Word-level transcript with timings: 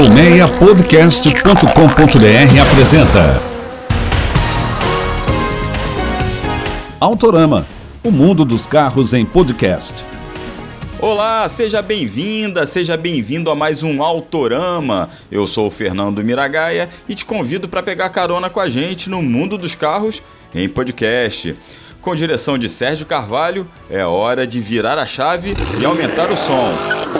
Colmeiapodcast.com.br 0.00 2.60
apresenta 2.62 3.42
Autorama, 6.98 7.66
o 8.02 8.10
mundo 8.10 8.46
dos 8.46 8.66
carros 8.66 9.12
em 9.12 9.26
podcast. 9.26 10.02
Olá, 10.98 11.46
seja 11.50 11.82
bem-vinda, 11.82 12.66
seja 12.66 12.96
bem-vindo 12.96 13.50
a 13.50 13.54
mais 13.54 13.82
um 13.82 14.02
Autorama. 14.02 15.10
Eu 15.30 15.46
sou 15.46 15.66
o 15.66 15.70
Fernando 15.70 16.24
Miragaia 16.24 16.88
e 17.06 17.14
te 17.14 17.26
convido 17.26 17.68
para 17.68 17.82
pegar 17.82 18.08
carona 18.08 18.48
com 18.48 18.60
a 18.60 18.70
gente 18.70 19.10
no 19.10 19.20
mundo 19.20 19.58
dos 19.58 19.74
carros 19.74 20.22
em 20.54 20.66
podcast. 20.66 21.54
Com 22.00 22.16
direção 22.16 22.56
de 22.56 22.70
Sérgio 22.70 23.04
Carvalho, 23.04 23.68
é 23.90 24.02
hora 24.02 24.46
de 24.46 24.60
virar 24.60 24.96
a 24.96 25.06
chave 25.06 25.54
e 25.78 25.84
aumentar 25.84 26.32
o 26.32 26.38
som. 26.38 27.19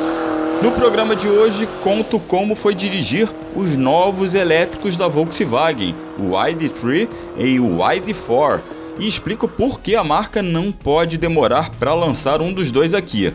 No 0.63 0.73
programa 0.73 1.17
de 1.17 1.27
hoje, 1.27 1.67
conto 1.83 2.21
como 2.21 2.55
foi 2.55 2.75
dirigir 2.75 3.27
os 3.57 3.77
novos 3.77 4.35
elétricos 4.35 4.95
da 4.95 5.09
Volkswagen, 5.09 5.95
o 6.19 6.33
ID3 6.33 7.09
e 7.39 7.59
o 7.59 7.79
ID4, 7.79 8.61
e 8.99 9.09
explico 9.09 9.49
por 9.49 9.81
que 9.81 9.97
a 9.97 10.05
marca 10.05 10.43
não 10.43 10.71
pode 10.71 11.17
demorar 11.17 11.71
para 11.71 11.95
lançar 11.95 12.43
um 12.43 12.53
dos 12.53 12.71
dois 12.71 12.93
aqui. 12.93 13.33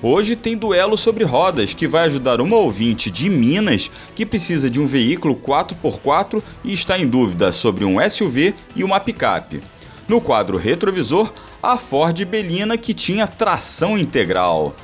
Hoje 0.00 0.34
tem 0.34 0.56
duelo 0.56 0.96
sobre 0.96 1.24
rodas 1.24 1.74
que 1.74 1.86
vai 1.86 2.06
ajudar 2.06 2.40
uma 2.40 2.56
ouvinte 2.56 3.10
de 3.10 3.28
Minas 3.28 3.90
que 4.16 4.24
precisa 4.24 4.70
de 4.70 4.80
um 4.80 4.86
veículo 4.86 5.36
4x4 5.36 6.42
e 6.64 6.72
está 6.72 6.98
em 6.98 7.06
dúvida 7.06 7.52
sobre 7.52 7.84
um 7.84 7.98
SUV 8.08 8.54
e 8.74 8.82
uma 8.82 8.98
picape. 8.98 9.60
No 10.08 10.22
quadro 10.22 10.56
retrovisor, 10.56 11.30
a 11.62 11.76
Ford 11.76 12.18
Belina 12.24 12.78
que 12.78 12.94
tinha 12.94 13.26
tração 13.26 13.98
integral. 13.98 14.74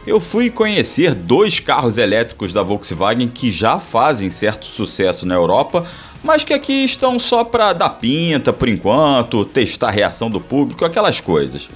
Eu 0.08 0.20
fui 0.20 0.48
conhecer 0.48 1.14
dois 1.14 1.60
carros 1.60 1.98
elétricos 1.98 2.50
da 2.50 2.62
Volkswagen 2.62 3.28
que 3.28 3.50
já 3.50 3.78
fazem 3.78 4.30
certo 4.30 4.64
sucesso 4.64 5.26
na 5.26 5.34
Europa, 5.34 5.86
mas 6.22 6.44
que 6.44 6.52
aqui 6.52 6.84
estão 6.84 7.18
só 7.18 7.44
para 7.44 7.72
dar 7.72 7.90
pinta 7.90 8.52
por 8.52 8.68
enquanto, 8.68 9.44
testar 9.44 9.88
a 9.88 9.92
reação 9.92 10.28
do 10.28 10.40
público, 10.40 10.84
aquelas 10.84 11.20
coisas. 11.20 11.68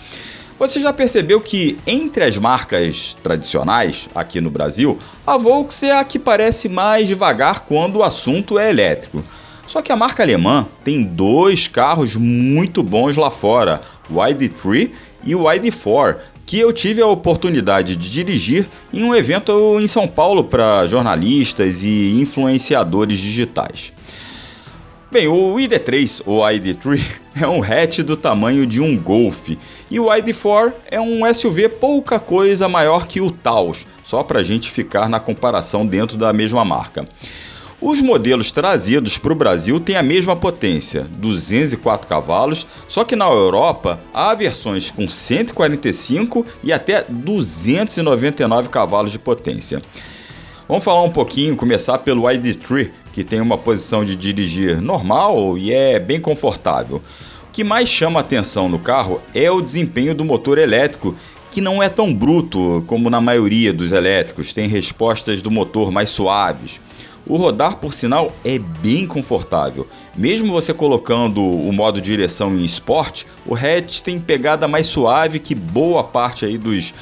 Você 0.58 0.80
já 0.80 0.92
percebeu 0.92 1.40
que 1.40 1.76
entre 1.86 2.22
as 2.22 2.36
marcas 2.36 3.16
tradicionais 3.22 4.08
aqui 4.14 4.40
no 4.40 4.50
Brasil, 4.50 4.98
a 5.26 5.36
Volks 5.36 5.82
é 5.82 5.92
a 5.92 6.04
que 6.04 6.18
parece 6.18 6.68
mais 6.68 7.08
devagar 7.08 7.60
quando 7.60 7.96
o 7.96 8.02
assunto 8.04 8.58
é 8.58 8.70
elétrico. 8.70 9.24
Só 9.66 9.80
que 9.80 9.90
a 9.90 9.96
marca 9.96 10.22
alemã 10.22 10.66
tem 10.84 11.02
dois 11.02 11.66
carros 11.66 12.14
muito 12.14 12.82
bons 12.82 13.16
lá 13.16 13.30
fora, 13.30 13.80
o 14.10 14.14
ID3 14.14 14.90
e 15.24 15.34
o 15.34 15.44
ID4, 15.44 16.18
que 16.44 16.58
eu 16.58 16.72
tive 16.72 17.00
a 17.00 17.06
oportunidade 17.06 17.96
de 17.96 18.10
dirigir 18.10 18.68
em 18.92 19.02
um 19.02 19.14
evento 19.14 19.80
em 19.80 19.86
São 19.86 20.06
Paulo 20.06 20.44
para 20.44 20.86
jornalistas 20.86 21.82
e 21.82 22.20
influenciadores 22.20 23.18
digitais. 23.18 23.92
Bem, 25.12 25.28
o 25.28 25.56
ID3 25.56 26.22
ou 26.24 26.40
ID3 26.40 27.04
é 27.38 27.46
um 27.46 27.62
hatch 27.62 27.98
do 27.98 28.16
tamanho 28.16 28.66
de 28.66 28.80
um 28.80 28.96
Golf 28.96 29.50
e 29.90 30.00
o 30.00 30.06
ID4 30.06 30.72
é 30.90 30.98
um 30.98 31.20
SUV 31.34 31.68
pouca 31.68 32.18
coisa 32.18 32.66
maior 32.66 33.06
que 33.06 33.20
o 33.20 33.30
Taos, 33.30 33.84
só 34.06 34.22
para 34.22 34.40
a 34.40 34.42
gente 34.42 34.70
ficar 34.70 35.10
na 35.10 35.20
comparação 35.20 35.86
dentro 35.86 36.16
da 36.16 36.32
mesma 36.32 36.64
marca. 36.64 37.06
Os 37.78 38.00
modelos 38.00 38.50
trazidos 38.50 39.18
para 39.18 39.34
o 39.34 39.36
Brasil 39.36 39.78
têm 39.78 39.96
a 39.96 40.02
mesma 40.02 40.34
potência, 40.34 41.06
204 41.18 42.08
cavalos, 42.08 42.66
só 42.88 43.04
que 43.04 43.14
na 43.14 43.26
Europa 43.26 44.00
há 44.14 44.34
versões 44.34 44.90
com 44.90 45.06
145 45.06 46.46
e 46.64 46.72
até 46.72 47.04
299 47.06 48.70
cavalos 48.70 49.12
de 49.12 49.18
potência. 49.18 49.82
Vamos 50.66 50.84
falar 50.84 51.02
um 51.02 51.10
pouquinho, 51.10 51.54
começar 51.54 51.98
pelo 51.98 52.22
ID3, 52.22 52.88
que 53.12 53.22
tem 53.22 53.40
uma 53.40 53.58
posição 53.58 54.04
de 54.04 54.16
dirigir 54.16 54.80
normal 54.80 55.58
e 55.58 55.72
é 55.72 55.98
bem 55.98 56.20
confortável. 56.20 57.02
O 57.48 57.52
que 57.52 57.62
mais 57.62 57.88
chama 57.88 58.20
atenção 58.20 58.68
no 58.68 58.78
carro 58.78 59.20
é 59.34 59.50
o 59.50 59.60
desempenho 59.60 60.14
do 60.14 60.24
motor 60.24 60.58
elétrico, 60.58 61.14
que 61.50 61.60
não 61.60 61.82
é 61.82 61.88
tão 61.88 62.14
bruto 62.14 62.82
como 62.86 63.10
na 63.10 63.20
maioria 63.20 63.72
dos 63.72 63.92
elétricos, 63.92 64.54
tem 64.54 64.66
respostas 64.66 65.42
do 65.42 65.50
motor 65.50 65.92
mais 65.92 66.08
suaves. 66.08 66.80
O 67.26 67.36
rodar, 67.36 67.76
por 67.76 67.92
sinal, 67.92 68.32
é 68.44 68.58
bem 68.58 69.06
confortável. 69.06 69.86
Mesmo 70.16 70.50
você 70.50 70.74
colocando 70.74 71.40
o 71.42 71.72
modo 71.72 72.00
direção 72.00 72.56
em 72.56 72.64
esporte, 72.64 73.26
o 73.46 73.54
hatch 73.54 74.00
tem 74.00 74.18
pegada 74.18 74.66
mais 74.66 74.86
suave 74.86 75.38
que 75.38 75.54
boa 75.54 76.02
parte 76.02 76.44
aí 76.44 76.58
dos 76.58 76.92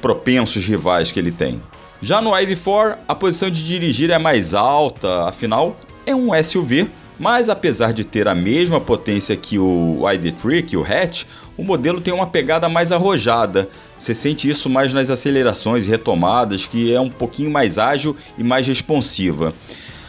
propensos 0.00 0.66
rivais 0.66 1.12
que 1.12 1.20
ele 1.20 1.30
tem. 1.30 1.60
Já 2.02 2.22
no 2.22 2.30
ID4, 2.30 2.96
a 3.06 3.14
posição 3.14 3.50
de 3.50 3.62
dirigir 3.62 4.10
é 4.10 4.18
mais 4.18 4.54
alta, 4.54 5.28
afinal 5.28 5.76
é 6.06 6.14
um 6.14 6.30
SUV, 6.42 6.88
mas 7.18 7.50
apesar 7.50 7.92
de 7.92 8.04
ter 8.04 8.26
a 8.26 8.34
mesma 8.34 8.80
potência 8.80 9.36
que 9.36 9.58
o 9.58 10.00
ID3, 10.04 10.64
que 10.64 10.76
o 10.78 10.82
hatch, 10.82 11.24
o 11.58 11.62
modelo 11.62 12.00
tem 12.00 12.14
uma 12.14 12.26
pegada 12.26 12.70
mais 12.70 12.90
arrojada. 12.90 13.68
Você 13.98 14.14
sente 14.14 14.48
isso 14.48 14.70
mais 14.70 14.94
nas 14.94 15.10
acelerações 15.10 15.86
e 15.86 15.90
retomadas, 15.90 16.64
que 16.64 16.90
é 16.90 16.98
um 16.98 17.10
pouquinho 17.10 17.50
mais 17.50 17.76
ágil 17.76 18.16
e 18.38 18.42
mais 18.42 18.66
responsiva. 18.66 19.52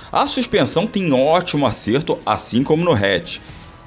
A 0.09 0.25
suspensão 0.27 0.87
tem 0.87 1.11
ótimo 1.11 1.67
acerto, 1.67 2.17
assim 2.25 2.63
como 2.63 2.85
no 2.85 2.93
hatch. 2.93 3.39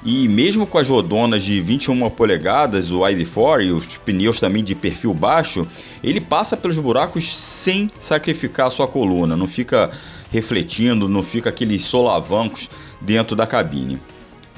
E 0.05 0.27
mesmo 0.27 0.67
com 0.67 0.77
as 0.77 0.87
rodonas 0.87 1.43
de 1.43 1.59
21 1.59 2.07
polegadas, 2.11 2.91
o 2.91 2.99
ID4 2.99 3.65
e 3.65 3.71
os 3.71 3.87
pneus 3.97 4.39
também 4.39 4.63
de 4.63 4.75
perfil 4.75 5.15
baixo, 5.15 5.67
ele 6.03 6.21
passa 6.21 6.55
pelos 6.55 6.77
buracos 6.77 7.35
sem 7.35 7.89
sacrificar 7.99 8.69
sua 8.69 8.87
coluna, 8.87 9.35
não 9.35 9.47
fica 9.47 9.89
refletindo, 10.31 11.09
não 11.09 11.23
fica 11.23 11.49
aqueles 11.49 11.81
solavancos 11.81 12.69
dentro 13.01 13.35
da 13.35 13.47
cabine. 13.47 13.99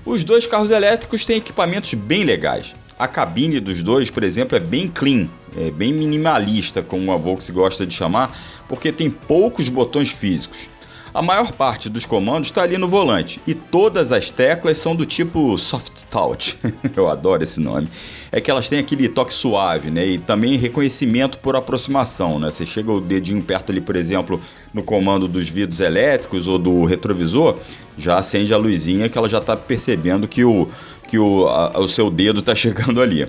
Os 0.06 0.26
dois 0.26 0.46
carros 0.46 0.70
elétricos 0.70 1.24
têm 1.24 1.38
equipamentos 1.38 1.94
bem 1.94 2.26
legais. 2.26 2.76
A 3.00 3.08
cabine 3.08 3.62
dos 3.62 3.82
dois, 3.82 4.10
por 4.10 4.24
exemplo, 4.24 4.58
é 4.58 4.60
bem 4.60 4.90
clean, 4.90 5.30
é 5.56 5.72
bem 5.72 5.94
minimalista, 5.94 6.82
como 6.82 7.10
a 7.14 7.16
Volkswagen 7.16 7.64
gosta 7.64 7.86
de 7.86 7.94
chamar, 7.94 8.38
porque 8.68 8.92
tem 8.92 9.10
poucos 9.10 9.70
botões 9.70 10.10
físicos. 10.10 10.68
A 11.14 11.22
maior 11.22 11.52
parte 11.52 11.90
dos 11.90 12.06
comandos 12.06 12.48
está 12.48 12.64
ali 12.64 12.78
no 12.78 12.88
volante 12.88 13.40
e 13.48 13.54
todas 13.54 14.12
as 14.12 14.30
teclas 14.30 14.78
são 14.78 14.96
do 14.96 15.06
tipo 15.06 15.58
soft 15.58 16.04
touch. 16.12 16.58
Eu 16.96 17.10
adoro 17.10 17.44
esse 17.44 17.60
nome. 17.60 17.88
É 18.32 18.42
que 18.42 18.52
elas 18.52 18.68
têm 18.68 18.80
aquele 18.80 19.08
toque 19.08 19.34
suave, 19.34 19.90
né? 19.90 20.06
E 20.06 20.18
também 20.20 20.58
reconhecimento 20.58 21.38
por 21.38 21.56
aproximação, 21.56 22.38
né? 22.40 22.52
Você 22.52 22.66
chega 22.66 22.92
o 22.92 23.00
dedinho 23.00 23.42
perto 23.42 23.72
ali, 23.72 23.80
por 23.80 23.96
exemplo, 23.96 24.42
no 24.74 24.84
comando 24.84 25.28
dos 25.28 25.48
vidros 25.48 25.80
elétricos 25.80 26.48
ou 26.48 26.60
do 26.60 26.84
retrovisor, 26.86 27.58
já 27.98 28.18
acende 28.18 28.54
a 28.54 28.58
luzinha 28.58 29.10
que 29.10 29.18
ela 29.18 29.30
já 29.30 29.38
está 29.38 29.56
percebendo 29.56 30.28
que 30.28 30.44
o 30.44 30.70
que 31.08 31.18
o, 31.18 31.48
a, 31.48 31.80
o 31.80 31.88
seu 31.88 32.12
dedo 32.12 32.42
está 32.42 32.54
chegando 32.56 33.02
ali. 33.02 33.28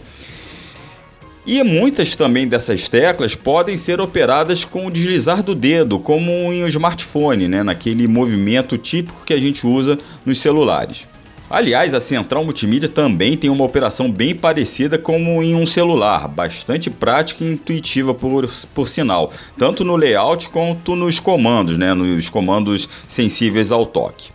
E 1.50 1.62
muitas 1.62 2.14
também 2.14 2.46
dessas 2.46 2.90
teclas 2.90 3.34
podem 3.34 3.78
ser 3.78 4.02
operadas 4.02 4.66
com 4.66 4.84
o 4.84 4.90
deslizar 4.90 5.42
do 5.42 5.54
dedo, 5.54 5.98
como 5.98 6.30
em 6.52 6.62
um 6.62 6.68
smartphone, 6.68 7.48
né, 7.48 7.62
naquele 7.62 8.06
movimento 8.06 8.76
típico 8.76 9.24
que 9.24 9.32
a 9.32 9.40
gente 9.40 9.66
usa 9.66 9.96
nos 10.26 10.40
celulares. 10.40 11.08
Aliás, 11.48 11.94
a 11.94 12.00
central 12.00 12.44
multimídia 12.44 12.86
também 12.86 13.34
tem 13.34 13.48
uma 13.48 13.64
operação 13.64 14.12
bem 14.12 14.34
parecida 14.34 14.98
como 14.98 15.42
em 15.42 15.54
um 15.54 15.64
celular, 15.64 16.28
bastante 16.28 16.90
prática 16.90 17.42
e 17.42 17.52
intuitiva 17.52 18.12
por, 18.12 18.46
por 18.74 18.86
sinal, 18.86 19.32
tanto 19.56 19.86
no 19.86 19.96
layout 19.96 20.50
quanto 20.50 20.94
nos 20.94 21.18
comandos, 21.18 21.78
né, 21.78 21.94
nos 21.94 22.28
comandos 22.28 22.86
sensíveis 23.08 23.72
ao 23.72 23.86
toque. 23.86 24.28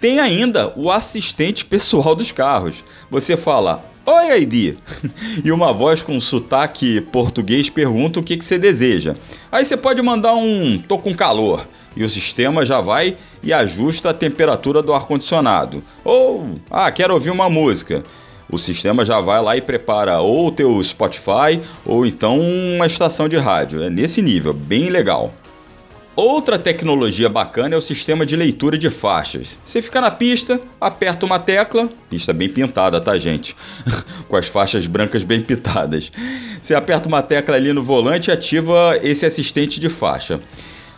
Tem 0.00 0.18
ainda 0.18 0.72
o 0.76 0.90
assistente 0.90 1.64
pessoal 1.64 2.16
dos 2.16 2.32
carros. 2.32 2.82
Você 3.08 3.36
fala 3.36 3.88
Oi, 4.06 4.42
ID! 4.42 4.78
E 5.44 5.52
uma 5.52 5.72
voz 5.72 6.02
com 6.02 6.18
sotaque 6.20 7.00
português 7.00 7.68
pergunta 7.68 8.18
o 8.18 8.22
que, 8.22 8.36
que 8.36 8.44
você 8.44 8.58
deseja. 8.58 9.14
Aí 9.52 9.64
você 9.64 9.76
pode 9.76 10.00
mandar 10.00 10.34
um 10.34 10.78
tô 10.78 10.96
com 10.98 11.14
calor 11.14 11.66
e 11.94 12.02
o 12.02 12.08
sistema 12.08 12.64
já 12.64 12.80
vai 12.80 13.16
e 13.42 13.52
ajusta 13.52 14.10
a 14.10 14.14
temperatura 14.14 14.82
do 14.82 14.94
ar-condicionado. 14.94 15.82
Ou, 16.02 16.58
ah, 16.70 16.90
quero 16.90 17.12
ouvir 17.12 17.30
uma 17.30 17.50
música. 17.50 18.02
O 18.50 18.58
sistema 18.58 19.04
já 19.04 19.20
vai 19.20 19.40
lá 19.42 19.56
e 19.56 19.60
prepara 19.60 20.20
ou 20.20 20.48
o 20.48 20.52
teu 20.52 20.82
Spotify 20.82 21.60
ou 21.84 22.06
então 22.06 22.40
uma 22.40 22.86
estação 22.86 23.28
de 23.28 23.36
rádio. 23.36 23.82
É 23.82 23.90
nesse 23.90 24.22
nível, 24.22 24.52
bem 24.52 24.88
legal. 24.88 25.32
Outra 26.22 26.58
tecnologia 26.58 27.30
bacana 27.30 27.74
é 27.74 27.78
o 27.78 27.80
sistema 27.80 28.26
de 28.26 28.36
leitura 28.36 28.76
de 28.76 28.90
faixas. 28.90 29.56
Você 29.64 29.80
fica 29.80 30.02
na 30.02 30.10
pista, 30.10 30.60
aperta 30.78 31.24
uma 31.24 31.38
tecla, 31.38 31.88
pista 32.10 32.30
bem 32.34 32.46
pintada, 32.46 33.00
tá, 33.00 33.16
gente? 33.16 33.56
Com 34.28 34.36
as 34.36 34.46
faixas 34.46 34.86
brancas 34.86 35.24
bem 35.24 35.40
pintadas. 35.40 36.12
Você 36.60 36.74
aperta 36.74 37.08
uma 37.08 37.22
tecla 37.22 37.56
ali 37.56 37.72
no 37.72 37.82
volante 37.82 38.28
e 38.28 38.32
ativa 38.32 38.98
esse 39.02 39.24
assistente 39.24 39.80
de 39.80 39.88
faixa. 39.88 40.40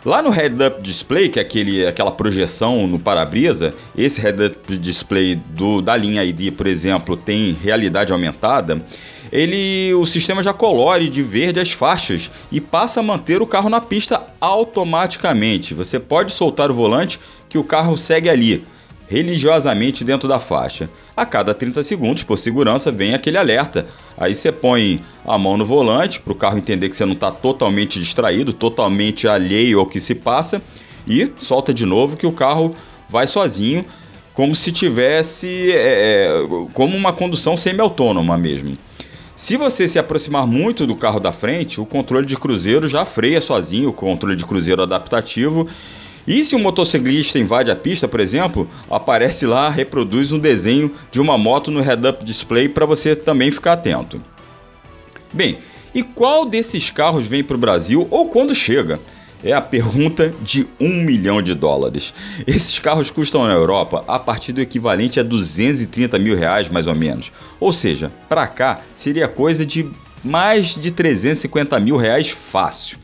Lá 0.03 0.21
no 0.21 0.29
head-up 0.29 0.81
display, 0.81 1.29
que 1.29 1.39
é 1.39 1.41
aquele, 1.41 1.87
aquela 1.87 2.11
projeção 2.11 2.85
no 2.85 2.99
para-brisa, 2.99 3.73
esse 3.97 4.19
head-up 4.19 4.75
display 4.75 5.35
do, 5.35 5.81
da 5.81 5.95
linha 5.95 6.21
ID, 6.25 6.51
por 6.51 6.67
exemplo, 6.67 7.15
tem 7.15 7.53
realidade 7.53 8.11
aumentada. 8.11 8.85
Ele, 9.33 9.91
o 9.95 10.05
sistema 10.05 10.43
já 10.43 10.53
colore 10.53 11.09
de 11.09 11.23
verde 11.23 11.59
as 11.59 11.71
faixas 11.71 12.29
e 12.51 12.61
passa 12.61 12.99
a 12.99 13.03
manter 13.03 13.41
o 13.41 13.47
carro 13.47 13.67
na 13.67 13.81
pista 13.81 14.27
automaticamente. 14.39 15.73
Você 15.73 15.99
pode 15.99 16.31
soltar 16.31 16.69
o 16.69 16.73
volante 16.75 17.19
que 17.49 17.57
o 17.57 17.63
carro 17.63 17.97
segue 17.97 18.29
ali 18.29 18.63
religiosamente 19.07 20.03
dentro 20.03 20.29
da 20.29 20.37
faixa. 20.37 20.87
A 21.17 21.25
cada 21.25 21.51
30 21.51 21.81
segundos, 21.81 22.21
por 22.21 22.37
segurança, 22.37 22.91
vem 22.91 23.15
aquele 23.15 23.39
alerta. 23.39 23.87
Aí 24.15 24.35
você 24.35 24.51
põe 24.51 25.03
a 25.25 25.35
mão 25.35 25.57
no 25.57 25.65
volante 25.65 26.19
para 26.19 26.33
o 26.33 26.35
carro 26.35 26.59
entender 26.59 26.87
que 26.89 26.95
você 26.95 27.03
não 27.03 27.13
está 27.13 27.31
totalmente 27.31 27.99
distraído, 27.99 28.53
totalmente 28.53 29.27
alheio 29.27 29.79
ao 29.79 29.87
que 29.87 29.99
se 29.99 30.13
passa 30.13 30.61
e 31.07 31.31
solta 31.37 31.73
de 31.73 31.87
novo 31.87 32.15
que 32.15 32.27
o 32.27 32.31
carro 32.31 32.75
vai 33.09 33.25
sozinho, 33.25 33.83
como 34.31 34.55
se 34.55 34.71
tivesse 34.71 35.71
é, 35.71 36.27
é 36.27 36.29
como 36.73 36.95
uma 36.95 37.13
condução 37.13 37.57
semi-autônoma 37.57 38.37
mesmo. 38.37 38.77
Se 39.35 39.57
você 39.57 39.89
se 39.89 39.97
aproximar 39.97 40.45
muito 40.45 40.85
do 40.85 40.95
carro 40.95 41.19
da 41.19 41.31
frente, 41.31 41.81
o 41.81 41.85
controle 41.85 42.25
de 42.25 42.37
cruzeiro 42.37 42.87
já 42.87 43.03
freia 43.03 43.41
sozinho, 43.41 43.89
o 43.89 43.93
controle 43.93 44.35
de 44.35 44.45
cruzeiro 44.45 44.83
adaptativo 44.83 45.67
e 46.25 46.43
se 46.45 46.55
um 46.55 46.59
motociclista 46.59 47.37
invade 47.37 47.69
a 47.69 47.75
pista, 47.75 48.07
por 48.07 48.19
exemplo, 48.19 48.69
aparece 48.89 49.45
lá, 49.45 49.69
reproduz 49.69 50.31
um 50.31 50.39
desenho 50.39 50.93
de 51.11 51.19
uma 51.19 51.37
moto 51.37 51.69
no 51.69 51.81
head-up 51.81 52.23
display 52.23 52.69
para 52.69 52.85
você 52.85 53.15
também 53.15 53.51
ficar 53.51 53.73
atento. 53.73 54.21
Bem, 55.33 55.57
e 55.93 56.01
qual 56.01 56.45
desses 56.45 56.89
carros 56.89 57.27
vem 57.27 57.43
para 57.43 57.55
o 57.55 57.59
Brasil 57.59 58.07
ou 58.09 58.29
quando 58.29 58.55
chega? 58.55 58.99
É 59.43 59.51
a 59.51 59.59
pergunta 59.59 60.33
de 60.41 60.65
um 60.79 60.89
milhão 60.89 61.41
de 61.41 61.53
dólares. 61.53 62.13
Esses 62.47 62.79
carros 62.79 63.11
custam 63.11 63.43
na 63.45 63.53
Europa 63.53 64.03
a 64.07 64.17
partir 64.17 64.53
do 64.53 64.61
equivalente 64.61 65.19
a 65.19 65.23
230 65.23 66.17
mil 66.17 66.35
reais, 66.35 66.69
mais 66.69 66.87
ou 66.87 66.95
menos. 66.95 67.31
Ou 67.59 67.73
seja, 67.73 68.09
para 68.29 68.47
cá 68.47 68.79
seria 68.95 69.27
coisa 69.27 69.65
de 69.65 69.89
mais 70.23 70.75
de 70.75 70.89
350 70.91 71.77
mil 71.81 71.97
reais 71.97 72.29
fácil. 72.29 72.97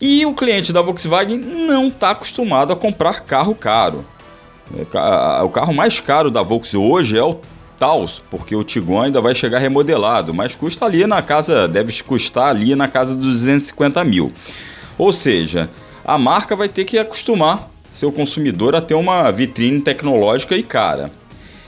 E 0.00 0.24
o 0.24 0.32
cliente 0.32 0.72
da 0.72 0.80
Volkswagen 0.80 1.36
não 1.36 1.88
está 1.88 2.12
acostumado 2.12 2.72
a 2.72 2.76
comprar 2.76 3.20
carro 3.20 3.54
caro. 3.54 4.02
É, 4.74 5.42
o 5.42 5.50
carro 5.50 5.74
mais 5.74 6.00
caro 6.00 6.30
da 6.30 6.42
Volkswagen 6.42 6.90
hoje 6.90 7.18
é 7.18 7.22
o 7.22 7.38
Taos, 7.78 8.22
porque 8.30 8.54
o 8.54 8.62
Tiguan 8.62 9.06
ainda 9.06 9.20
vai 9.22 9.34
chegar 9.34 9.58
remodelado, 9.58 10.34
mas 10.34 10.54
custa 10.54 10.84
ali 10.84 11.06
na 11.06 11.22
casa, 11.22 11.66
deve 11.66 12.02
custar 12.02 12.48
ali 12.48 12.74
na 12.74 12.88
casa 12.88 13.14
dos 13.14 13.40
250 13.40 14.04
mil. 14.04 14.32
Ou 15.00 15.14
seja, 15.14 15.70
a 16.04 16.18
marca 16.18 16.54
vai 16.54 16.68
ter 16.68 16.84
que 16.84 16.98
acostumar 16.98 17.70
seu 17.90 18.12
consumidor 18.12 18.76
a 18.76 18.82
ter 18.82 18.92
uma 18.92 19.30
vitrine 19.30 19.80
tecnológica 19.80 20.54
e 20.54 20.62
cara. 20.62 21.10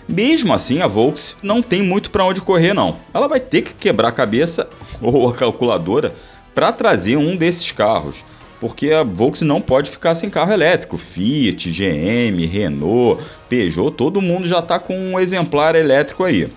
Mesmo 0.06 0.52
assim, 0.52 0.82
a 0.82 0.86
Volks 0.86 1.34
não 1.42 1.62
tem 1.62 1.82
muito 1.82 2.10
para 2.10 2.26
onde 2.26 2.42
correr 2.42 2.74
não. 2.74 2.98
Ela 3.14 3.26
vai 3.26 3.40
ter 3.40 3.62
que 3.62 3.72
quebrar 3.72 4.08
a 4.08 4.12
cabeça 4.12 4.68
ou 5.00 5.30
a 5.30 5.32
calculadora 5.32 6.14
para 6.54 6.72
trazer 6.72 7.16
um 7.16 7.34
desses 7.34 7.72
carros, 7.72 8.22
porque 8.60 8.92
a 8.92 9.02
Volkswagen 9.02 9.48
não 9.48 9.62
pode 9.62 9.90
ficar 9.90 10.14
sem 10.14 10.28
carro 10.28 10.52
elétrico. 10.52 10.98
Fiat, 10.98 11.70
GM, 11.70 12.44
Renault, 12.44 13.24
Peugeot, 13.48 13.92
todo 13.92 14.20
mundo 14.20 14.46
já 14.46 14.58
está 14.58 14.78
com 14.78 14.94
um 14.94 15.18
exemplar 15.18 15.74
elétrico 15.74 16.22
aí. 16.22 16.50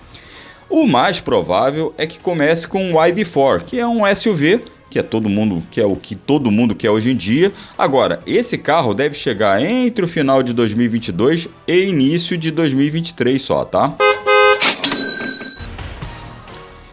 O 0.70 0.86
mais 0.86 1.22
provável 1.22 1.94
é 1.98 2.06
que 2.06 2.20
comece 2.20 2.68
com 2.68 2.92
o 2.92 2.98
ID4, 2.98 3.64
que 3.64 3.80
é 3.80 3.88
um 3.88 4.02
SUV 4.14 4.75
que 4.96 5.00
é 5.00 5.04
todo 5.04 5.28
mundo 5.28 5.62
que 5.70 5.82
é 5.82 5.86
o 5.86 5.98
que 5.98 6.16
todo 6.16 6.50
mundo 6.50 6.74
quer 6.74 6.90
hoje 6.90 7.12
em 7.12 7.18
dia. 7.18 7.52
Agora, 7.78 8.22
esse 8.26 8.58
carro 8.58 8.94
deve 8.94 9.14
chegar 9.14 9.62
entre 9.62 10.06
o 10.06 10.08
final 10.08 10.42
de 10.42 10.54
2022 10.54 11.50
e 11.68 11.82
início 11.82 12.38
de 12.38 12.50
2023 12.50 13.42
só, 13.42 13.66
tá? 13.66 13.94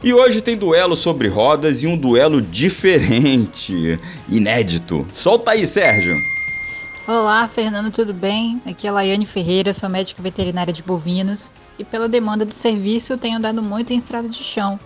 E 0.02 0.12
hoje 0.12 0.40
tem 0.40 0.56
duelo 0.56 0.96
sobre 0.96 1.28
rodas 1.28 1.84
e 1.84 1.87
um 1.87 1.96
duelo 1.96 2.43
diferente, 2.43 4.00
inédito. 4.28 5.06
Solta 5.14 5.52
aí, 5.52 5.64
Sérgio! 5.64 6.16
Olá, 7.06 7.46
Fernando, 7.46 7.93
tudo 7.93 8.12
bem? 8.12 8.60
Aqui 8.66 8.88
é 8.88 8.90
a 8.90 8.94
Laiane 8.94 9.26
Ferreira, 9.26 9.72
sou 9.72 9.88
médica 9.88 10.20
veterinária 10.20 10.72
de 10.72 10.82
bovinos 10.82 11.52
e 11.78 11.84
pela 11.84 12.08
demanda 12.08 12.44
do 12.44 12.52
serviço 12.52 13.16
tenho 13.16 13.38
andado 13.38 13.62
muito 13.62 13.93
em 13.93 13.99
estrada 13.99 14.28
de 14.28 14.43
chão, 14.43 14.76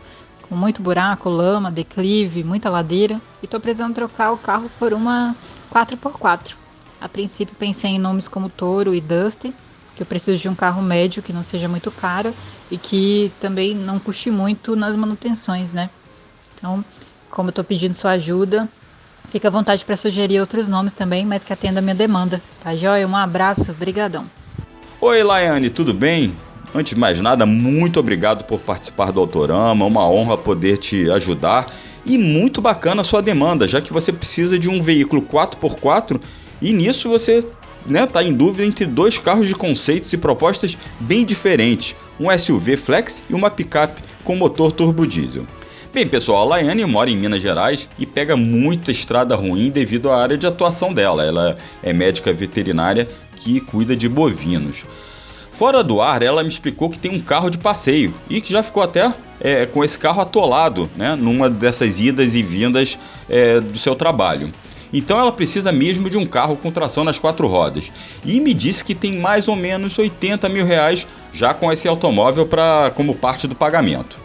com 0.48 0.54
muito 0.54 0.82
buraco, 0.82 1.28
lama, 1.28 1.70
declive, 1.70 2.44
muita 2.44 2.70
ladeira 2.70 3.20
e 3.42 3.46
estou 3.46 3.60
precisando 3.60 3.94
trocar 3.94 4.32
o 4.32 4.38
carro 4.38 4.70
por 4.78 4.92
uma 4.92 5.34
4x4. 5.72 6.54
A 7.00 7.08
princípio 7.08 7.54
pensei 7.58 7.92
em 7.92 7.98
nomes 7.98 8.28
como 8.28 8.48
Toro 8.48 8.94
e 8.94 9.00
Duster, 9.00 9.52
que 9.94 10.02
eu 10.02 10.06
preciso 10.06 10.38
de 10.38 10.48
um 10.48 10.54
carro 10.54 10.82
médio 10.82 11.22
que 11.22 11.32
não 11.32 11.42
seja 11.42 11.68
muito 11.68 11.90
caro 11.90 12.34
e 12.70 12.78
que 12.78 13.32
também 13.40 13.74
não 13.74 13.98
custe 13.98 14.30
muito 14.30 14.76
nas 14.76 14.96
manutenções, 14.96 15.72
né? 15.72 15.90
Então, 16.54 16.84
como 17.30 17.48
eu 17.48 17.50
estou 17.50 17.64
pedindo 17.64 17.94
sua 17.94 18.12
ajuda, 18.12 18.68
fica 19.28 19.48
à 19.48 19.50
vontade 19.50 19.84
para 19.84 19.96
sugerir 19.96 20.40
outros 20.40 20.68
nomes 20.68 20.94
também, 20.94 21.24
mas 21.24 21.44
que 21.44 21.52
atenda 21.52 21.80
a 21.80 21.82
minha 21.82 21.94
demanda. 21.94 22.40
Tá 22.62 22.74
joia? 22.74 23.06
Um 23.06 23.16
abraço, 23.16 23.72
brigadão. 23.72 24.26
Oi, 25.00 25.22
Laiane, 25.22 25.68
tudo 25.68 25.92
bem? 25.92 26.34
Antes 26.76 26.92
de 26.92 27.00
mais 27.00 27.18
nada, 27.22 27.46
muito 27.46 27.98
obrigado 27.98 28.44
por 28.44 28.60
participar 28.60 29.10
do 29.10 29.18
Autorama, 29.18 29.86
uma 29.86 30.06
honra 30.10 30.36
poder 30.36 30.76
te 30.76 31.10
ajudar 31.10 31.74
e 32.04 32.18
muito 32.18 32.60
bacana 32.60 33.00
a 33.00 33.04
sua 33.04 33.22
demanda, 33.22 33.66
já 33.66 33.80
que 33.80 33.94
você 33.94 34.12
precisa 34.12 34.58
de 34.58 34.68
um 34.68 34.82
veículo 34.82 35.22
4x4 35.22 36.20
e 36.60 36.74
nisso 36.74 37.08
você 37.08 37.42
né, 37.86 38.04
tá 38.04 38.22
em 38.22 38.34
dúvida 38.34 38.62
entre 38.62 38.84
dois 38.84 39.18
carros 39.18 39.48
de 39.48 39.54
conceitos 39.54 40.12
e 40.12 40.18
propostas 40.18 40.76
bem 41.00 41.24
diferentes, 41.24 41.96
um 42.20 42.26
SUV 42.38 42.76
flex 42.76 43.24
e 43.30 43.32
uma 43.32 43.50
picape 43.50 44.02
com 44.22 44.36
motor 44.36 44.70
turbo 44.70 45.06
diesel. 45.06 45.46
Bem, 45.94 46.06
pessoal, 46.06 46.42
a 46.42 46.56
Laiane 46.56 46.84
mora 46.84 47.08
em 47.08 47.16
Minas 47.16 47.40
Gerais 47.40 47.88
e 47.98 48.04
pega 48.04 48.36
muita 48.36 48.90
estrada 48.90 49.34
ruim 49.34 49.70
devido 49.70 50.10
à 50.10 50.22
área 50.22 50.36
de 50.36 50.46
atuação 50.46 50.92
dela. 50.92 51.24
Ela 51.24 51.56
é 51.82 51.94
médica 51.94 52.34
veterinária 52.34 53.08
que 53.34 53.62
cuida 53.62 53.96
de 53.96 54.10
bovinos. 54.10 54.84
Fora 55.56 55.82
do 55.82 56.02
ar, 56.02 56.22
ela 56.22 56.42
me 56.42 56.50
explicou 56.50 56.90
que 56.90 56.98
tem 56.98 57.10
um 57.10 57.18
carro 57.18 57.48
de 57.48 57.56
passeio 57.56 58.14
e 58.28 58.42
que 58.42 58.52
já 58.52 58.62
ficou 58.62 58.82
até 58.82 59.10
é, 59.40 59.64
com 59.64 59.82
esse 59.82 59.98
carro 59.98 60.20
atolado, 60.20 60.90
né, 60.94 61.16
numa 61.16 61.48
dessas 61.48 61.98
idas 61.98 62.34
e 62.34 62.42
vindas 62.42 62.98
é, 63.26 63.58
do 63.58 63.78
seu 63.78 63.94
trabalho. 63.94 64.52
Então 64.92 65.18
ela 65.18 65.32
precisa 65.32 65.72
mesmo 65.72 66.10
de 66.10 66.18
um 66.18 66.26
carro 66.26 66.56
com 66.56 66.70
tração 66.70 67.04
nas 67.04 67.18
quatro 67.18 67.46
rodas. 67.46 67.90
E 68.22 68.38
me 68.38 68.52
disse 68.52 68.84
que 68.84 68.94
tem 68.94 69.18
mais 69.18 69.48
ou 69.48 69.56
menos 69.56 69.98
80 69.98 70.46
mil 70.50 70.66
reais 70.66 71.06
já 71.32 71.54
com 71.54 71.72
esse 71.72 71.88
automóvel 71.88 72.46
pra, 72.46 72.92
como 72.94 73.14
parte 73.14 73.46
do 73.46 73.54
pagamento. 73.54 74.18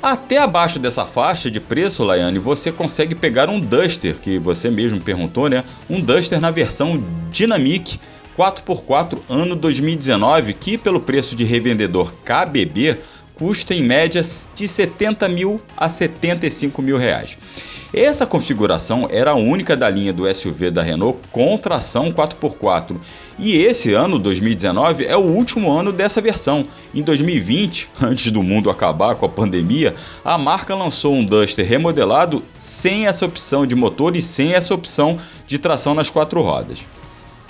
Até 0.00 0.38
abaixo 0.38 0.78
dessa 0.78 1.04
faixa 1.04 1.50
de 1.50 1.58
preço, 1.58 2.04
Laiane, 2.04 2.38
você 2.38 2.70
consegue 2.70 3.16
pegar 3.16 3.48
um 3.48 3.58
Duster, 3.58 4.20
que 4.20 4.38
você 4.38 4.70
mesmo 4.70 5.00
perguntou, 5.00 5.48
né? 5.48 5.64
Um 5.90 6.00
Duster 6.00 6.40
na 6.40 6.52
versão 6.52 7.02
Dynamic 7.32 7.98
4x4 8.36 9.18
ano 9.28 9.56
2019, 9.56 10.54
que 10.54 10.76
pelo 10.76 11.00
preço 11.00 11.34
de 11.34 11.44
revendedor 11.44 12.12
KBB 12.24 12.98
custa 13.34 13.74
em 13.74 13.82
média 13.82 14.22
de 14.54 14.66
70 14.66 15.28
mil 15.28 15.60
a 15.76 15.88
75 15.88 16.80
mil 16.82 16.96
reais. 16.96 17.38
Essa 17.94 18.26
configuração 18.26 19.08
era 19.10 19.30
a 19.30 19.36
única 19.36 19.76
da 19.76 19.88
linha 19.88 20.12
do 20.12 20.32
SUV 20.34 20.70
da 20.70 20.82
Renault 20.82 21.18
com 21.30 21.56
tração 21.56 22.12
4x4. 22.12 22.96
E 23.38 23.56
esse 23.56 23.92
ano, 23.92 24.18
2019, 24.18 25.04
é 25.04 25.16
o 25.16 25.20
último 25.20 25.70
ano 25.70 25.92
dessa 25.92 26.20
versão. 26.20 26.66
Em 26.94 27.02
2020, 27.02 27.88
antes 28.00 28.30
do 28.32 28.42
mundo 28.42 28.70
acabar 28.70 29.14
com 29.14 29.26
a 29.26 29.30
pandemia, 29.30 29.94
a 30.24 30.36
marca 30.36 30.74
lançou 30.74 31.14
um 31.14 31.24
Duster 31.24 31.66
remodelado 31.66 32.42
sem 32.54 33.06
essa 33.06 33.24
opção 33.24 33.66
de 33.66 33.74
motor 33.74 34.16
e 34.16 34.22
sem 34.22 34.54
essa 34.54 34.74
opção 34.74 35.18
de 35.46 35.58
tração 35.58 35.94
nas 35.94 36.10
quatro 36.10 36.42
rodas. 36.42 36.84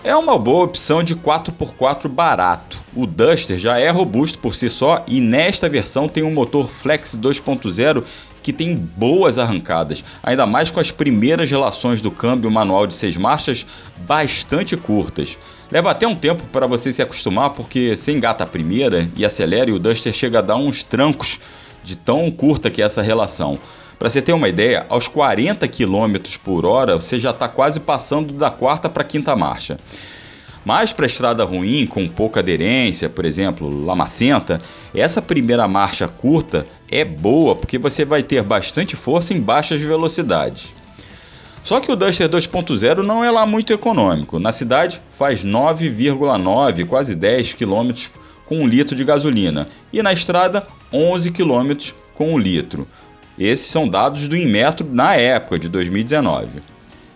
É 0.07 0.15
uma 0.15 0.39
boa 0.39 0.67
opção 0.67 1.03
de 1.03 1.17
4x4 1.17 2.07
barato. 2.07 2.79
O 2.95 3.09
Duster 3.09 3.59
já 3.59 3.81
é 3.81 3.91
robusto 3.91 4.39
por 4.39 4.55
si 4.55 4.69
só 4.69 5.05
e 5.05 5.21
nesta 5.21 5.69
versão 5.69 6.07
tem 6.07 6.23
um 6.23 6.33
motor 6.33 6.69
Flex 6.69 7.17
2.0 7.17 8.05
que 8.41 8.53
tem 8.53 8.77
boas 8.77 9.37
arrancadas, 9.37 10.05
ainda 10.23 10.47
mais 10.47 10.71
com 10.71 10.79
as 10.79 10.93
primeiras 10.93 11.51
relações 11.51 12.01
do 12.01 12.13
câmbio 12.13 12.49
manual 12.49 12.87
de 12.87 12.95
seis 12.95 13.17
marchas 13.17 13.67
bastante 14.07 14.77
curtas. 14.77 15.37
Leva 15.73 15.91
até 15.91 16.07
um 16.07 16.15
tempo 16.15 16.45
para 16.53 16.69
você 16.69 16.93
se 16.93 17.03
acostumar, 17.03 17.51
porque 17.51 17.97
você 17.97 18.13
engata 18.13 18.45
a 18.45 18.47
primeira 18.47 19.11
e 19.17 19.25
acelera 19.25 19.71
e 19.71 19.73
o 19.73 19.79
Duster 19.81 20.13
chega 20.13 20.39
a 20.39 20.43
dar 20.43 20.55
uns 20.55 20.85
trancos 20.85 21.41
de 21.83 21.97
tão 21.97 22.31
curta 22.31 22.71
que 22.71 22.81
é 22.81 22.85
essa 22.85 23.03
relação. 23.03 23.59
Para 23.99 24.11
você 24.11 24.21
ter 24.21 24.33
uma 24.33 24.49
ideia, 24.49 24.85
aos 24.89 25.09
40 25.09 25.67
km 25.69 26.17
por 26.45 26.67
hora 26.67 26.97
você 26.97 27.19
já 27.19 27.31
está 27.31 27.49
quase 27.49 27.81
passando 27.81 28.35
da 28.35 28.51
quarta 28.51 28.89
para 28.89 29.03
a 29.03 29.07
quinta 29.07 29.35
marcha. 29.35 29.79
Mas 30.65 30.93
para 30.93 31.07
estrada 31.07 31.45
ruim, 31.45 31.87
com 31.87 32.09
pouca 32.09 32.41
aderência, 32.41 33.09
por 33.09 33.25
exemplo, 33.25 33.69
lamacenta, 33.85 34.61
essa 34.93 35.23
primeira 35.23 35.67
marcha 35.69 36.09
curta 36.09 36.67
é 36.91 37.05
boa 37.05 37.55
porque 37.55 37.79
você 37.79 38.05
vai 38.05 38.23
ter 38.23 38.43
bastante 38.43 38.97
força 38.97 39.33
em 39.33 39.41
baixas 39.41 39.81
velocidades. 39.81 40.75
Só 41.63 41.81
que 41.81 41.91
o 41.91 41.97
Duster 41.97 42.29
2.0 42.29 42.99
não 42.99 43.25
é 43.25 43.31
lá 43.31 43.47
muito 43.47 43.73
econômico. 43.73 44.39
Na 44.39 44.53
cidade 44.53 45.01
faz 45.13 45.45
9,9, 45.45 46.87
quase 46.87 47.15
10 47.15 47.55
km 47.55 47.93
com 48.45 48.59
um 48.59 48.67
litro 48.67 48.95
de 48.95 49.05
gasolina 49.05 49.67
e 49.93 50.03
na 50.03 50.13
estrada 50.13 50.67
11 50.93 51.31
km 51.31 51.93
com 52.15 52.35
um 52.35 52.39
litro. 52.39 52.87
Esses 53.39 53.67
são 53.67 53.89
dados 53.89 54.27
do 54.29 54.37
Inmetro 54.37 54.87
na 54.91 55.15
época 55.15 55.59
de 55.59 55.69
2019. 55.69 56.63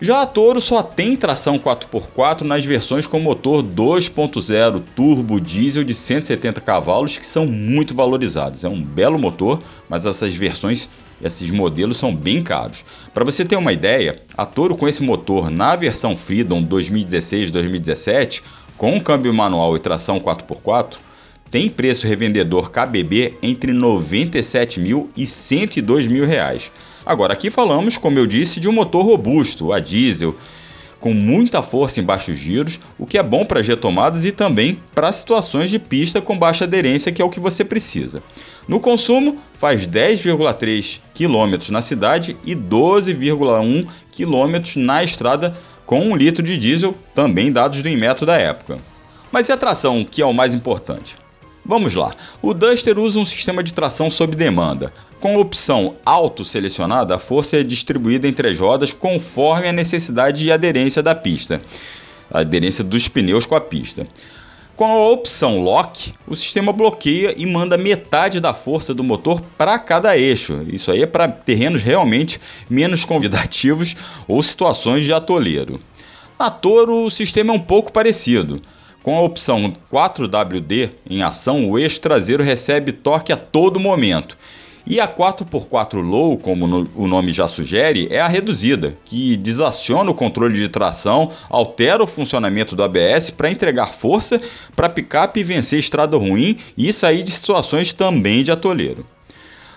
Já 0.02 0.22
a 0.22 0.26
Toro 0.26 0.62
só 0.62 0.82
tem 0.82 1.14
tração 1.14 1.58
4x4 1.58 2.40
nas 2.40 2.64
versões 2.64 3.06
com 3.06 3.20
motor 3.20 3.62
2.0 3.62 4.82
turbo 4.96 5.38
diesel 5.38 5.84
de 5.84 5.92
170 5.92 6.58
cavalos 6.62 7.18
que 7.18 7.26
são 7.26 7.44
muito 7.44 7.94
valorizados. 7.94 8.64
É 8.64 8.68
um 8.68 8.82
belo 8.82 9.18
motor, 9.18 9.60
mas 9.90 10.06
essas 10.06 10.34
versões, 10.34 10.88
esses 11.22 11.50
modelos 11.50 11.98
são 11.98 12.16
bem 12.16 12.42
caros. 12.42 12.82
Para 13.12 13.26
você 13.26 13.44
ter 13.44 13.56
uma 13.56 13.74
ideia, 13.74 14.22
a 14.34 14.46
Toro 14.46 14.74
com 14.74 14.88
esse 14.88 15.02
motor 15.02 15.50
na 15.50 15.76
versão 15.76 16.16
Freedom 16.16 16.64
2016-2017, 16.64 18.42
com 18.78 18.98
câmbio 18.98 19.34
manual 19.34 19.76
e 19.76 19.80
tração 19.80 20.18
4x4, 20.18 20.96
tem 21.50 21.68
preço 21.68 22.06
revendedor 22.06 22.70
KBB 22.70 23.34
entre 23.42 23.72
97 23.72 24.78
mil 24.78 25.10
e 25.16 25.26
102 25.26 26.06
mil 26.06 26.24
reais. 26.24 26.70
Agora, 27.04 27.32
aqui 27.32 27.50
falamos, 27.50 27.96
como 27.96 28.18
eu 28.18 28.26
disse, 28.26 28.60
de 28.60 28.68
um 28.68 28.72
motor 28.72 29.04
robusto, 29.04 29.72
a 29.72 29.80
diesel, 29.80 30.36
com 31.00 31.14
muita 31.14 31.62
força 31.62 31.98
em 31.98 32.04
baixos 32.04 32.38
giros, 32.38 32.78
o 32.98 33.06
que 33.06 33.16
é 33.16 33.22
bom 33.22 33.44
para 33.44 33.62
retomadas 33.62 34.24
e 34.24 34.30
também 34.30 34.78
para 34.94 35.10
situações 35.10 35.70
de 35.70 35.78
pista 35.78 36.20
com 36.20 36.38
baixa 36.38 36.64
aderência, 36.64 37.10
que 37.10 37.22
é 37.22 37.24
o 37.24 37.30
que 37.30 37.40
você 37.40 37.64
precisa. 37.64 38.22
No 38.68 38.78
consumo, 38.78 39.38
faz 39.54 39.88
10,3 39.88 41.00
km 41.14 41.72
na 41.72 41.82
cidade 41.82 42.36
e 42.44 42.54
12,1 42.54 43.88
km 44.12 44.76
na 44.76 45.02
estrada 45.02 45.56
com 45.86 46.00
um 46.00 46.14
litro 46.14 46.44
de 46.44 46.56
diesel, 46.56 46.94
também 47.14 47.50
dados 47.50 47.82
do 47.82 47.88
Inmetro 47.88 48.24
da 48.24 48.36
época. 48.36 48.76
Mas 49.32 49.48
e 49.48 49.52
a 49.52 49.56
tração, 49.56 50.04
que 50.04 50.22
é 50.22 50.26
o 50.26 50.34
mais 50.34 50.54
importante? 50.54 51.16
Vamos 51.64 51.94
lá. 51.94 52.14
O 52.40 52.54
Duster 52.54 52.98
usa 52.98 53.20
um 53.20 53.24
sistema 53.24 53.62
de 53.62 53.72
tração 53.72 54.10
sob 54.10 54.34
demanda. 54.34 54.92
Com 55.20 55.36
a 55.36 55.38
opção 55.38 55.96
auto 56.04 56.44
selecionada, 56.44 57.14
a 57.14 57.18
força 57.18 57.58
é 57.58 57.62
distribuída 57.62 58.26
entre 58.26 58.48
as 58.48 58.58
rodas 58.58 58.92
conforme 58.92 59.68
a 59.68 59.72
necessidade 59.72 60.46
e 60.46 60.50
aderência 60.50 61.02
da 61.02 61.14
pista, 61.14 61.60
a 62.30 62.40
aderência 62.40 62.82
dos 62.82 63.06
pneus 63.06 63.44
com 63.44 63.54
a 63.54 63.60
pista. 63.60 64.06
Com 64.74 64.86
a 64.86 65.10
opção 65.10 65.60
Lock, 65.60 66.14
o 66.26 66.34
sistema 66.34 66.72
bloqueia 66.72 67.34
e 67.36 67.44
manda 67.44 67.76
metade 67.76 68.40
da 68.40 68.54
força 68.54 68.94
do 68.94 69.04
motor 69.04 69.42
para 69.58 69.78
cada 69.78 70.16
eixo. 70.16 70.64
Isso 70.68 70.90
aí 70.90 71.02
é 71.02 71.06
para 71.06 71.28
terrenos 71.28 71.82
realmente 71.82 72.40
menos 72.68 73.04
convidativos 73.04 73.94
ou 74.26 74.42
situações 74.42 75.04
de 75.04 75.12
atoleiro. 75.12 75.78
Na 76.38 76.48
Toro, 76.48 77.04
o 77.04 77.10
sistema 77.10 77.52
é 77.52 77.56
um 77.56 77.60
pouco 77.60 77.92
parecido. 77.92 78.62
Com 79.02 79.16
a 79.16 79.22
opção 79.22 79.72
4WD 79.90 80.90
em 81.08 81.22
ação, 81.22 81.70
o 81.70 81.78
eixo 81.78 82.00
traseiro 82.00 82.44
recebe 82.44 82.92
torque 82.92 83.32
a 83.32 83.36
todo 83.36 83.80
momento. 83.80 84.36
E 84.86 84.98
a 84.98 85.06
4x4 85.06 86.02
Low, 86.02 86.36
como 86.36 86.66
no, 86.66 86.90
o 86.94 87.06
nome 87.06 87.32
já 87.32 87.46
sugere, 87.46 88.08
é 88.10 88.20
a 88.20 88.28
reduzida, 88.28 88.94
que 89.04 89.36
desaciona 89.36 90.10
o 90.10 90.14
controle 90.14 90.54
de 90.54 90.68
tração, 90.68 91.30
altera 91.48 92.02
o 92.02 92.06
funcionamento 92.06 92.74
do 92.74 92.82
ABS 92.82 93.30
para 93.30 93.50
entregar 93.50 93.94
força 93.94 94.40
para 94.74 94.88
picape 94.88 95.42
vencer 95.42 95.78
estrada 95.78 96.16
ruim 96.16 96.58
e 96.76 96.92
sair 96.92 97.22
de 97.22 97.30
situações 97.30 97.92
também 97.92 98.42
de 98.42 98.52
atoleiro. 98.52 99.06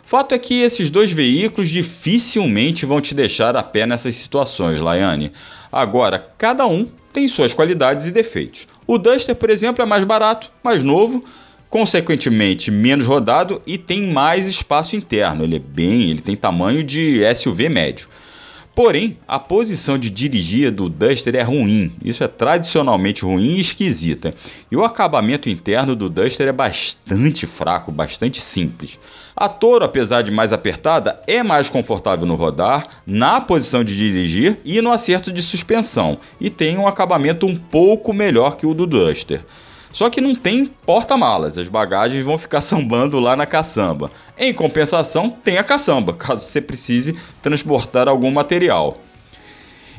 Fato 0.04 0.36
é 0.36 0.40
que 0.40 0.62
esses 0.62 0.90
dois 0.90 1.12
veículos 1.12 1.70
dificilmente 1.70 2.86
vão 2.86 3.00
te 3.00 3.16
deixar 3.16 3.56
a 3.56 3.64
pé 3.64 3.86
nessas 3.86 4.16
situações, 4.16 4.80
Laiane. 4.80 5.32
Agora, 5.74 6.28
cada 6.38 6.68
um 6.68 6.88
tem 7.12 7.28
suas 7.28 7.54
qualidades 7.54 8.06
e 8.06 8.12
defeitos. 8.12 8.68
O 8.86 9.00
Duster, 9.00 9.36
por 9.36 9.50
exemplo, 9.50 9.82
é 9.82 9.86
mais 9.86 10.04
barato, 10.04 10.52
mais 10.64 10.84
novo, 10.84 11.26
consequentemente 11.68 12.70
menos 12.70 13.08
rodado 13.08 13.60
e 13.66 13.78
tem 13.80 14.04
mais 14.04 14.48
espaço 14.48 14.96
interno. 14.96 15.44
Ele 15.44 15.56
é 15.56 15.60
bem, 15.60 16.12
ele 16.12 16.22
tem 16.22 16.36
tamanho 16.36 16.84
de 16.84 17.22
SUV 17.36 17.70
médio. 17.70 18.08
Porém, 18.76 19.20
a 19.28 19.38
posição 19.38 20.00
de 20.00 20.10
dirigir 20.10 20.72
do 20.72 20.90
Duster 20.90 21.36
é 21.36 21.44
ruim. 21.44 21.92
Isso 22.04 22.24
é 22.24 22.28
tradicionalmente 22.28 23.24
ruim 23.24 23.58
e 23.58 23.60
esquisita. 23.60 24.34
E 24.72 24.76
o 24.76 24.84
acabamento 24.84 25.48
interno 25.48 25.96
do 25.96 26.10
Duster 26.10 26.48
é 26.48 26.52
bastante 26.52 27.46
fraco, 27.46 27.92
bastante 27.92 28.42
simples. 28.42 29.00
A 29.36 29.48
Toro, 29.48 29.86
apesar 29.86 30.24
de 30.24 30.32
mais 30.32 30.52
apertada, 30.52 31.22
é 31.28 31.44
mais 31.44 31.70
confortável 31.70 32.26
no 32.26 32.34
rodar, 32.34 32.88
na 33.06 33.40
posição 33.40 33.84
de 33.84 33.96
dirigir 33.96 34.58
e 34.66 34.82
no 34.82 34.92
acerto 34.92 35.32
de 35.32 35.44
suspensão, 35.44 36.18
e 36.42 36.50
tem 36.50 36.76
um 36.76 36.88
acabamento 36.88 37.46
um 37.46 37.56
pouco 37.56 38.12
melhor 38.12 38.58
que 38.58 38.66
o 38.66 38.74
do 38.74 38.88
Duster. 38.88 39.46
Só 39.94 40.10
que 40.10 40.20
não 40.20 40.34
tem 40.34 40.66
porta-malas, 40.66 41.56
as 41.56 41.68
bagagens 41.68 42.26
vão 42.26 42.36
ficar 42.36 42.60
sambando 42.62 43.20
lá 43.20 43.36
na 43.36 43.46
caçamba. 43.46 44.12
Em 44.36 44.52
compensação, 44.52 45.30
tem 45.30 45.58
a 45.58 45.64
caçamba, 45.64 46.14
caso 46.18 46.42
você 46.42 46.60
precise 46.60 47.16
transportar 47.42 48.10
algum 48.10 48.32
material. 48.32 48.98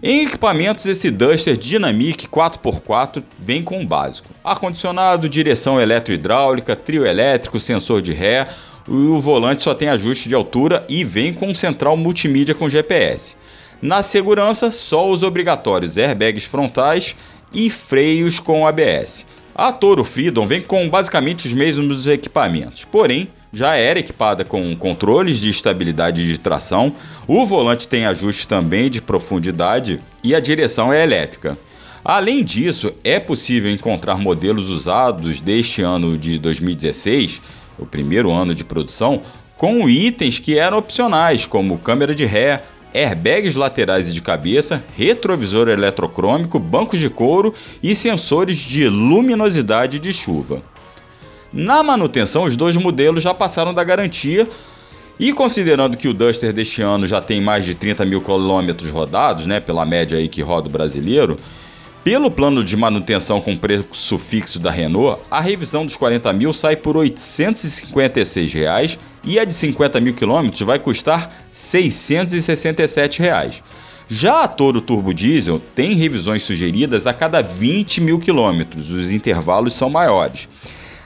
Em 0.03 0.25
equipamentos, 0.27 0.85
esse 0.85 1.11
Duster 1.11 1.57
Dynamic 1.57 2.27
4x4 2.27 3.23
vem 3.39 3.63
com 3.63 3.81
o 3.81 3.87
básico: 3.87 4.29
ar-condicionado, 4.43 5.29
direção 5.29 5.81
eletro-hidráulica, 5.81 6.75
trio 6.75 7.07
elétrico, 7.07 7.61
sensor 7.61 8.03
de 8.03 8.13
ré. 8.13 8.49
O 8.87 9.19
volante 9.19 9.63
só 9.63 9.73
tem 9.75 9.89
ajuste 9.89 10.29
de 10.29 10.35
altura 10.35 10.85
e 10.89 11.05
vem 11.05 11.33
com 11.33 11.55
central 11.55 11.97
multimídia 11.97 12.55
com 12.55 12.69
GPS. 12.69 13.37
Na 13.81 14.03
segurança, 14.03 14.71
só 14.71 15.09
os 15.09 15.23
obrigatórios 15.23 15.97
airbags 15.97 16.45
frontais 16.45 17.17
e 17.53 17.71
freios 17.71 18.41
com 18.41 18.67
ABS. 18.67 19.25
A 19.57 19.71
Toro 19.71 20.03
Freedom 20.03 20.45
vem 20.45 20.61
com 20.61 20.89
basicamente 20.89 21.47
os 21.47 21.55
mesmos 21.55 22.09
equipamentos, 22.09 22.85
porém 22.85 23.29
já 23.53 23.77
era 23.77 24.01
equipada 24.01 24.45
com 24.45 24.75
controles 24.77 25.39
de 25.39 25.49
estabilidade 25.49 26.27
de 26.27 26.39
tração, 26.39 26.93
o 27.29 27.47
volante 27.47 27.87
tem 27.87 28.05
ajuste 28.05 28.49
também 28.49 28.91
de 28.91 29.01
profundidade 29.01 30.01
e 30.25 30.35
a 30.35 30.41
direção 30.41 30.93
é 30.93 31.05
elétrica. 31.05 31.57
Além 32.05 32.43
disso, 32.43 32.93
é 33.05 33.21
possível 33.21 33.71
encontrar 33.71 34.19
modelos 34.19 34.69
usados 34.69 35.41
deste 35.41 35.83
ano 35.83 36.19
de 36.19 36.37
2016, 36.37 37.41
o 37.79 37.87
primeiro 37.87 38.33
ano 38.33 38.57
de 38.57 38.65
produção, 38.65 39.23
com 39.57 39.89
itens 39.89 40.41
que 40.41 40.59
eram 40.59 40.79
opcionais, 40.79 41.47
como 41.47 41.79
câmera 41.79 42.13
de 42.13 42.25
ré, 42.25 42.61
airbags 42.95 43.57
laterais 43.57 44.09
e 44.09 44.13
de 44.13 44.23
cabeça, 44.23 44.83
retrovisor 44.97 45.69
eletrocrômico, 45.69 46.59
bancos 46.59 47.01
de 47.01 47.11
couro 47.11 47.53
e 47.83 47.97
sensores 47.97 48.57
de 48.59 48.89
luminosidade 48.89 49.99
de 49.99 50.13
chuva. 50.13 50.63
Na 51.53 51.83
manutenção, 51.83 52.45
os 52.45 52.57
dois 52.57 52.77
modelos 52.77 53.23
já 53.23 53.35
passaram 53.35 53.75
da 53.75 53.83
garantia 53.83 54.49
e 55.19 55.33
considerando 55.33 55.97
que 55.97 56.09
o 56.09 56.15
Duster 56.15 56.53
deste 56.53 56.83
ano 56.83 57.07
já 57.07 57.21
tem 57.21 57.41
mais 57.41 57.65
de 57.65 57.75
30 57.75 58.05
mil 58.05 58.21
quilômetros 58.21 58.91
rodados, 58.91 59.47
né, 59.47 59.61
pela 59.61 59.85
média 59.85 60.19
aí 60.19 60.29
que 60.29 60.43
roda 60.43 60.69
o 60.69 60.73
brasileiro, 60.73 61.37
pelo 62.03 62.31
plano 62.31 62.63
de 62.63 62.77
manutenção 62.77 63.41
com 63.41 63.57
preço 63.57 64.19
fixo 64.19 64.59
da 64.59 64.71
Renault, 64.71 65.21
a 65.31 65.41
revisão 65.41 65.87
dos 65.87 65.97
40 65.97 66.33
mil 66.33 66.53
sai 66.53 66.77
por 66.77 66.97
856 66.97 68.53
reais, 68.53 68.99
e 69.25 69.39
a 69.39 69.45
de 69.45 69.55
50 69.55 70.01
mil 70.01 70.13
quilômetros 70.13 70.61
vai 70.61 70.79
custar 70.79 71.44
667 71.75 73.21
reais. 73.21 73.63
Já 74.09 74.45
a 74.45 74.49
Toro 74.49 74.81
Turbo 74.81 75.13
Diesel 75.13 75.61
tem 75.75 75.95
revisões 75.95 76.43
sugeridas 76.43 77.05
a 77.07 77.13
cada 77.13 77.43
20 77.43 78.01
mil 78.01 78.19
quilômetros, 78.19 78.91
os 78.91 79.11
intervalos 79.11 79.75
são 79.75 79.91
maiores. 79.91 80.49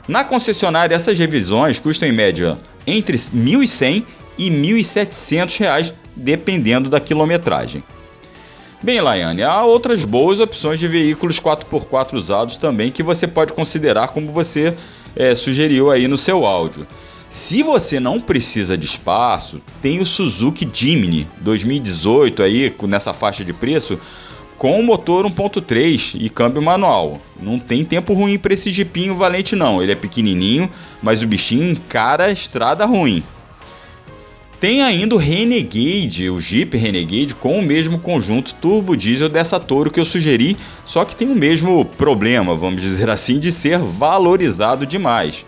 Na 0.07 0.25
concessionária, 0.25 0.95
essas 0.95 1.19
revisões 1.19 1.79
custam 1.79 2.09
em 2.09 2.13
média 2.13 2.59
entre 2.87 3.17
R$ 3.17 3.23
1.100 3.23 4.05
e 4.37 4.51
1.700 4.51 5.59
reais, 5.59 5.95
dependendo 6.15 6.91
da 6.91 7.01
quilometragem. 7.01 7.83
Bem, 8.83 9.01
Laiane, 9.01 9.43
há 9.43 9.65
outras 9.65 10.05
boas 10.05 10.39
opções 10.39 10.79
de 10.79 10.87
veículos 10.87 11.41
4x4 11.41 12.15
usados 12.15 12.57
também 12.57 12.93
que 12.93 13.03
você 13.03 13.27
pode 13.27 13.53
considerar 13.53 14.09
como 14.09 14.33
você 14.33 14.75
é, 15.17 15.35
sugeriu 15.35 15.91
aí 15.91 16.07
no 16.07 16.19
seu 16.19 16.45
áudio. 16.45 16.87
Se 17.29 17.63
você 17.63 18.01
não 18.01 18.21
precisa 18.21 18.77
de 18.77 18.87
espaço, 18.87 19.61
tem 19.83 20.01
o 20.01 20.07
Suzuki 20.07 20.69
Jimny 20.73 21.27
2018 21.41 22.43
aí 22.43 22.75
nessa 22.85 23.13
faixa 23.13 23.45
de 23.45 23.53
preço 23.53 23.99
com 24.57 24.83
motor 24.83 25.25
1.3 25.25 26.17
e 26.19 26.29
câmbio 26.29 26.61
manual. 26.61 27.21
Não 27.41 27.59
tem 27.59 27.85
tempo 27.85 28.13
ruim 28.13 28.39
para 28.39 28.55
esse 28.55 28.73
jipinho 28.73 29.15
valente 29.15 29.55
não. 29.55 29.81
Ele 29.81 29.93
é 29.93 29.95
pequenininho, 29.95 30.69
mas 31.03 31.23
o 31.23 31.27
bichinho 31.27 31.71
encara 31.71 32.25
a 32.25 32.33
estrada 32.33 32.85
ruim. 32.85 33.23
Tem 34.61 34.83
ainda 34.83 35.15
o 35.15 35.19
Renegade, 35.19 36.29
o 36.29 36.41
Jeep 36.41 36.77
Renegade 36.77 37.33
com 37.33 37.57
o 37.57 37.63
mesmo 37.63 38.01
conjunto 38.01 38.55
turbo 38.55 38.97
diesel 38.97 39.29
dessa 39.29 39.61
Toro 39.61 39.89
que 39.89 40.01
eu 40.01 40.05
sugeri, 40.05 40.57
só 40.85 41.05
que 41.05 41.15
tem 41.15 41.29
o 41.29 41.37
mesmo 41.37 41.85
problema, 41.85 42.57
vamos 42.57 42.83
dizer 42.83 43.09
assim, 43.09 43.39
de 43.39 43.53
ser 43.53 43.79
valorizado 43.79 44.85
demais. 44.85 45.45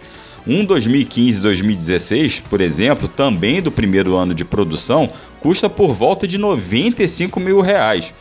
Um 0.46 0.66
2015-2016, 0.66 2.42
por 2.48 2.60
exemplo, 2.60 3.08
também 3.08 3.60
do 3.60 3.70
primeiro 3.70 4.16
ano 4.16 4.34
de 4.34 4.44
produção, 4.44 5.10
custa 5.38 5.68
por 5.68 5.92
volta 5.92 6.26
de 6.26 6.38
95 6.38 7.38
mil 7.38 7.60
reais. 7.60 8.12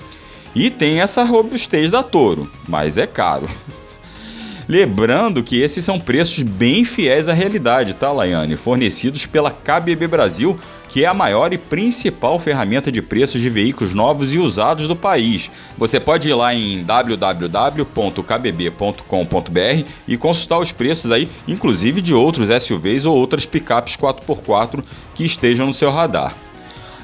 E 0.55 0.69
tem 0.69 0.99
essa 0.99 1.23
robustez 1.23 1.91
da 1.91 2.03
Toro, 2.03 2.49
mas 2.67 2.97
é 2.97 3.07
caro. 3.07 3.49
Lembrando 4.67 5.41
que 5.41 5.59
esses 5.59 5.83
são 5.83 5.99
preços 5.99 6.43
bem 6.43 6.85
fiéis 6.85 7.27
à 7.27 7.33
realidade, 7.33 7.95
tá, 7.95 8.11
Laiane? 8.11 8.55
Fornecidos 8.55 9.25
pela 9.25 9.49
KBB 9.49 10.07
Brasil, 10.07 10.59
que 10.89 11.05
é 11.05 11.07
a 11.07 11.13
maior 11.13 11.53
e 11.53 11.57
principal 11.57 12.37
ferramenta 12.39 12.91
de 12.91 13.01
preços 13.01 13.39
de 13.39 13.49
veículos 13.49 13.93
novos 13.93 14.33
e 14.33 14.39
usados 14.39 14.87
do 14.87 14.95
país. 14.95 15.49
Você 15.77 15.99
pode 15.99 16.27
ir 16.27 16.33
lá 16.33 16.53
em 16.53 16.83
www.kbb.com.br 16.83 17.89
e 20.07 20.17
consultar 20.17 20.59
os 20.59 20.71
preços 20.71 21.11
aí, 21.11 21.29
inclusive 21.47 22.01
de 22.01 22.13
outros 22.13 22.49
SUVs 22.63 23.05
ou 23.05 23.15
outras 23.15 23.45
picapes 23.45 23.95
4x4 23.95 24.83
que 25.13 25.23
estejam 25.23 25.67
no 25.67 25.73
seu 25.73 25.91
radar. 25.91 26.35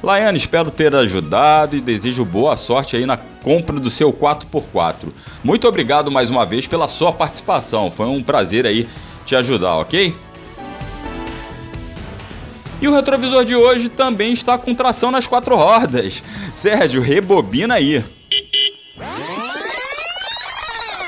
Laiane, 0.04 0.38
espero 0.38 0.70
ter 0.70 0.94
ajudado 0.96 1.76
e 1.76 1.82
desejo 1.82 2.26
boa 2.26 2.58
sorte 2.58 2.96
aí 2.96 3.06
na 3.06 3.18
compra 3.18 3.80
do 3.80 3.90
seu 3.90 4.12
4x4. 4.12 5.10
Muito 5.44 5.68
obrigado 5.68 6.12
mais 6.12 6.30
uma 6.30 6.46
vez 6.46 6.68
pela 6.68 6.88
sua 6.88 7.14
participação. 7.14 7.90
Foi 7.90 8.08
um 8.08 8.22
prazer 8.22 8.66
aí 8.66 8.88
te 9.26 9.36
ajudar, 9.36 9.78
ok? 9.78 10.14
E 12.82 12.88
o 12.88 12.94
retrovisor 12.94 13.46
de 13.46 13.56
hoje 13.56 13.90
também 13.90 14.34
está 14.34 14.58
com 14.58 14.76
tração 14.76 15.12
nas 15.12 15.26
quatro 15.26 15.56
rodas. 15.56 16.22
Sérgio, 16.54 17.02
rebobina 17.02 17.76
aí. 17.76 18.04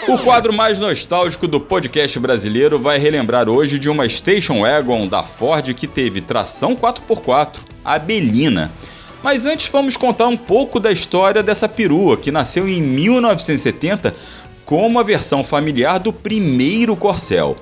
O 0.08 0.18
quadro 0.20 0.54
mais 0.54 0.80
nostálgico 0.80 1.48
do 1.50 1.60
podcast 1.60 2.18
brasileiro 2.18 2.80
vai 2.80 2.98
relembrar 2.98 3.50
hoje 3.50 3.78
de 3.78 3.90
uma 3.90 4.08
Station 4.08 4.62
Wagon 4.62 5.06
da 5.06 5.22
Ford 5.22 5.74
que 5.74 5.86
teve 5.86 6.22
tração 6.22 6.78
4x4, 6.78 7.58
a 7.84 8.00
Belina. 8.00 8.72
Mas 9.22 9.46
antes 9.46 9.68
vamos 9.68 9.98
contar 9.98 10.28
um 10.28 10.38
pouco 10.38 10.80
da 10.80 10.92
história 10.92 11.44
dessa 11.44 11.68
perua, 11.68 12.16
que 12.16 12.32
nasceu 12.32 12.70
em 12.70 12.82
1970 12.82 14.16
como 14.64 14.98
a 15.00 15.04
versão 15.04 15.44
familiar 15.44 16.00
do 16.00 16.14
primeiro 16.14 16.96
Corcel. 16.96 17.58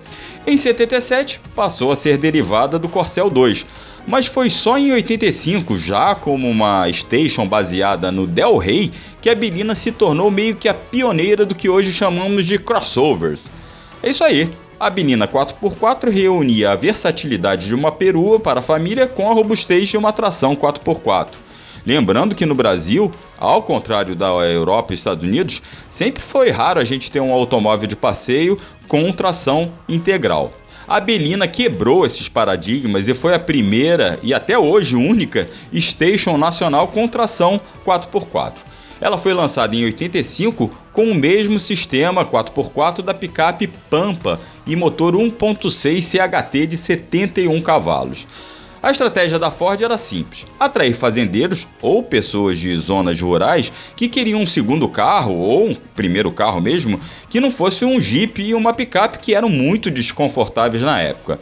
Em 0.45 0.55
77 0.55 1.41
passou 1.55 1.91
a 1.91 1.95
ser 1.95 2.17
derivada 2.17 2.77
do 2.77 2.87
Corcel 2.87 3.29
2, 3.29 3.65
mas 4.07 4.27
foi 4.27 4.49
só 4.49 4.77
em 4.77 4.91
85, 4.91 5.77
já 5.77 6.13
como 6.13 6.49
uma 6.49 6.91
station 6.91 7.47
baseada 7.47 8.11
no 8.11 8.27
Del 8.27 8.57
Rey, 8.57 8.91
que 9.21 9.29
a 9.29 9.35
Belina 9.35 9.75
se 9.75 9.91
tornou 9.91 10.29
meio 10.29 10.55
que 10.55 10.67
a 10.67 10.73
pioneira 10.73 11.45
do 11.45 11.55
que 11.55 11.69
hoje 11.69 11.91
chamamos 11.91 12.45
de 12.45 12.59
crossovers. 12.59 13.47
É 14.03 14.09
isso 14.09 14.23
aí, 14.23 14.51
a 14.79 14.89
Benina 14.89 15.27
4x4 15.27 16.09
reunia 16.09 16.71
a 16.71 16.75
versatilidade 16.75 17.67
de 17.67 17.73
uma 17.73 17.91
perua 17.91 18.39
para 18.39 18.59
a 18.59 18.63
família 18.63 19.07
com 19.07 19.29
a 19.29 19.33
robustez 19.33 19.89
de 19.89 19.97
uma 19.97 20.11
tração 20.11 20.55
4x4. 20.55 21.29
Lembrando 21.85 22.35
que 22.35 22.45
no 22.45 22.55
Brasil, 22.55 23.11
ao 23.37 23.61
contrário 23.61 24.15
da 24.15 24.27
Europa 24.27 24.91
e 24.91 24.95
Estados 24.95 25.23
Unidos, 25.23 25.61
sempre 25.89 26.21
foi 26.21 26.49
raro 26.49 26.79
a 26.79 26.83
gente 26.83 27.11
ter 27.11 27.19
um 27.19 27.31
automóvel 27.31 27.87
de 27.87 27.95
passeio 27.95 28.59
com 28.87 29.11
tração 29.11 29.71
integral. 29.87 30.51
A 30.87 30.99
Belina 30.99 31.47
quebrou 31.47 32.05
esses 32.05 32.29
paradigmas 32.29 33.07
e 33.07 33.13
foi 33.15 33.33
a 33.33 33.39
primeira 33.39 34.19
e 34.21 34.35
até 34.35 34.57
hoje 34.57 34.95
única 34.95 35.49
station 35.73 36.37
nacional 36.37 36.89
com 36.89 37.07
tração 37.07 37.59
4x4. 37.83 38.57
Ela 39.01 39.17
foi 39.17 39.33
lançada 39.33 39.75
em 39.75 39.83
85 39.83 40.71
com 40.93 41.05
o 41.05 41.15
mesmo 41.15 41.59
sistema 41.59 42.23
4x4 42.23 43.01
da 43.01 43.15
picape 43.15 43.67
Pampa 43.89 44.39
e 44.65 44.75
motor 44.75 45.15
1.6 45.15 46.03
CHT 46.03 46.67
de 46.67 46.77
71 46.77 47.59
cavalos. 47.61 48.27
A 48.85 48.91
estratégia 48.91 49.39
da 49.39 49.49
Ford 49.49 49.81
era 49.81 49.97
simples: 49.97 50.45
atrair 50.59 50.93
fazendeiros 50.93 51.67
ou 51.81 52.03
pessoas 52.03 52.59
de 52.59 52.77
zonas 52.77 53.19
rurais 53.19 53.73
que 53.95 54.07
queriam 54.07 54.39
um 54.39 54.45
segundo 54.45 54.87
carro 54.87 55.33
ou 55.33 55.69
um 55.69 55.73
primeiro 55.73 56.31
carro 56.31 56.61
mesmo 56.61 57.01
que 57.27 57.39
não 57.39 57.49
fosse 57.49 57.83
um 57.83 57.99
Jeep 57.99 58.39
e 58.43 58.53
uma 58.53 58.75
picape 58.75 59.17
que 59.17 59.33
eram 59.33 59.49
muito 59.49 59.89
desconfortáveis 59.89 60.83
na 60.83 61.01
época. 61.01 61.39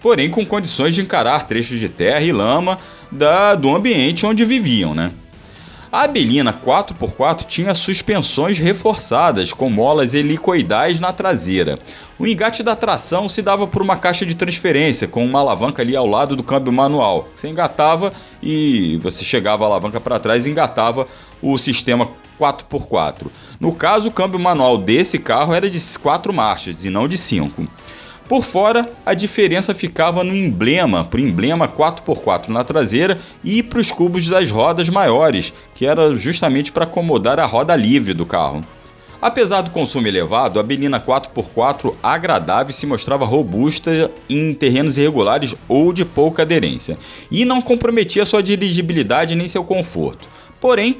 Porém, 0.00 0.30
com 0.30 0.44
condições 0.44 0.92
de 0.92 1.00
encarar 1.00 1.46
trechos 1.46 1.78
de 1.78 1.88
terra 1.88 2.22
e 2.22 2.32
lama 2.32 2.76
da, 3.08 3.54
do 3.54 3.72
ambiente 3.72 4.26
onde 4.26 4.44
viviam, 4.44 4.92
né? 4.92 5.12
A 5.92 6.06
Belina 6.06 6.52
4x4 6.52 7.44
tinha 7.46 7.74
suspensões 7.74 8.60
reforçadas 8.60 9.52
com 9.52 9.68
molas 9.68 10.14
helicoidais 10.14 11.00
na 11.00 11.12
traseira. 11.12 11.80
O 12.16 12.28
engate 12.28 12.62
da 12.62 12.76
tração 12.76 13.28
se 13.28 13.42
dava 13.42 13.66
por 13.66 13.82
uma 13.82 13.96
caixa 13.96 14.24
de 14.24 14.36
transferência 14.36 15.08
com 15.08 15.24
uma 15.24 15.40
alavanca 15.40 15.82
ali 15.82 15.96
ao 15.96 16.06
lado 16.06 16.36
do 16.36 16.44
câmbio 16.44 16.72
manual. 16.72 17.28
Você 17.34 17.48
engatava 17.48 18.12
e 18.40 18.98
você 19.02 19.24
chegava 19.24 19.64
a 19.64 19.66
alavanca 19.66 20.00
para 20.00 20.20
trás 20.20 20.46
e 20.46 20.50
engatava 20.50 21.08
o 21.42 21.58
sistema 21.58 22.08
4x4. 22.38 23.26
No 23.58 23.74
caso, 23.74 24.10
o 24.10 24.12
câmbio 24.12 24.38
manual 24.38 24.78
desse 24.78 25.18
carro 25.18 25.52
era 25.52 25.68
de 25.68 25.80
4 25.98 26.32
marchas 26.32 26.84
e 26.84 26.88
não 26.88 27.08
de 27.08 27.18
5. 27.18 27.66
Por 28.30 28.44
fora, 28.44 28.88
a 29.04 29.12
diferença 29.12 29.74
ficava 29.74 30.22
no 30.22 30.32
emblema, 30.32 31.04
para 31.04 31.18
o 31.18 31.20
emblema 31.20 31.66
4x4 31.66 32.46
na 32.46 32.62
traseira 32.62 33.18
e 33.42 33.60
para 33.60 33.80
os 33.80 33.90
cubos 33.90 34.28
das 34.28 34.52
rodas 34.52 34.88
maiores, 34.88 35.52
que 35.74 35.84
era 35.84 36.14
justamente 36.16 36.70
para 36.70 36.84
acomodar 36.84 37.40
a 37.40 37.44
roda 37.44 37.74
livre 37.74 38.14
do 38.14 38.24
carro. 38.24 38.60
Apesar 39.20 39.62
do 39.62 39.72
consumo 39.72 40.06
elevado, 40.06 40.60
a 40.60 40.62
Belina 40.62 41.00
4x4 41.00 41.92
agradável 42.00 42.72
se 42.72 42.86
mostrava 42.86 43.24
robusta 43.24 44.12
em 44.28 44.54
terrenos 44.54 44.96
irregulares 44.96 45.56
ou 45.68 45.92
de 45.92 46.04
pouca 46.04 46.42
aderência, 46.42 46.96
e 47.32 47.44
não 47.44 47.60
comprometia 47.60 48.24
sua 48.24 48.44
dirigibilidade 48.44 49.34
nem 49.34 49.48
seu 49.48 49.64
conforto. 49.64 50.28
Porém, 50.60 50.98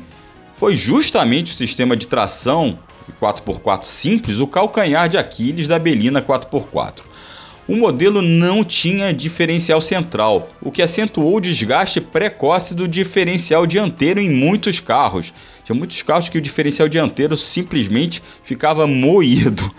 foi 0.57 0.75
justamente 0.75 1.53
o 1.53 1.57
sistema 1.57 1.97
de 1.97 2.09
tração 2.09 2.77
4x4 3.23 3.85
simples 3.85 4.41
o 4.41 4.49
calcanhar 4.49 5.09
de 5.09 5.17
Aquiles 5.17 5.69
da 5.69 5.79
Belina 5.79 6.21
4x4 6.21 7.10
o 7.71 7.77
modelo 7.77 8.21
não 8.21 8.65
tinha 8.65 9.15
diferencial 9.15 9.81
central, 9.81 10.51
o 10.61 10.73
que 10.73 10.83
acentuou 10.83 11.37
o 11.37 11.41
desgaste 11.41 12.01
precoce 12.01 12.75
do 12.75 12.89
diferencial 12.89 13.65
dianteiro 13.65 14.19
em 14.19 14.29
muitos 14.29 14.81
carros. 14.81 15.33
Tinha 15.63 15.79
muitos 15.79 16.03
carros 16.03 16.29
que 16.29 16.37
o 16.37 16.41
diferencial 16.41 16.89
dianteiro 16.89 17.37
simplesmente 17.37 18.21
ficava 18.43 18.89
moído. 18.89 19.71